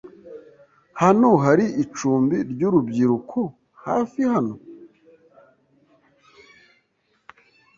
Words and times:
Hano 1.01 1.27
hari 1.45 1.65
icumbi 1.83 2.37
ryurubyiruko 2.51 3.39
hafi 3.85 4.21
hano? 4.31 4.53